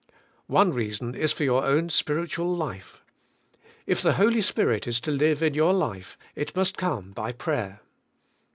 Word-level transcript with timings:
One 0.47 0.73
reason 0.73 1.13
is 1.13 1.31
for 1.31 1.43
your 1.43 1.63
own 1.63 1.91
spiritual 1.91 2.51
life. 2.55 3.03
If 3.85 4.01
the 4.01 4.13
Holy 4.13 4.41
Spirit 4.41 4.87
is 4.87 4.99
to 5.01 5.11
live 5.11 5.43
in 5.43 5.53
your 5.53 5.73
life 5.73 6.17
it 6.33 6.55
must 6.55 6.75
come 6.75 7.11
by 7.11 7.31
prayer. 7.33 7.81